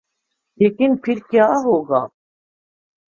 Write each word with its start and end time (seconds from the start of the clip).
لیکن 0.59 0.89
پھر 1.03 1.17
کیا 1.31 1.47
ہو 1.65 1.75
گا؟ 1.81 2.01